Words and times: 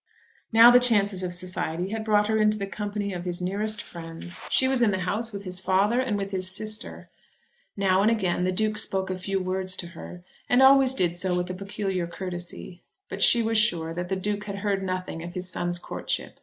Now 0.51 0.71
the 0.71 0.79
chances 0.79 1.21
of 1.21 1.31
society 1.31 1.89
had 1.89 2.03
brought 2.03 2.25
her 2.25 2.39
into 2.39 2.57
the 2.57 2.65
company 2.65 3.13
of 3.13 3.23
his 3.23 3.39
nearest 3.39 3.83
friends. 3.83 4.41
She 4.49 4.67
was 4.67 4.81
in 4.81 4.89
the 4.89 5.01
house 5.01 5.31
with 5.31 5.43
his 5.43 5.59
father 5.59 5.99
and 5.99 6.17
with 6.17 6.31
his 6.31 6.49
sister. 6.49 7.11
Now 7.77 8.01
and 8.01 8.09
again 8.09 8.43
the 8.43 8.51
Duke 8.51 8.79
spoke 8.79 9.11
a 9.11 9.15
few 9.19 9.39
words 9.39 9.75
to 9.77 9.89
her, 9.89 10.23
and 10.49 10.63
always 10.63 10.95
did 10.95 11.15
so 11.15 11.35
with 11.37 11.51
a 11.51 11.53
peculiar 11.53 12.07
courtesy. 12.07 12.81
But 13.09 13.21
she 13.21 13.43
was 13.43 13.59
sure 13.59 13.93
that 13.93 14.09
the 14.09 14.15
Duke 14.15 14.45
had 14.45 14.55
heard 14.65 14.81
nothing 14.81 15.21
of 15.21 15.35
his 15.35 15.47
son's 15.51 15.77
courtship. 15.77 16.39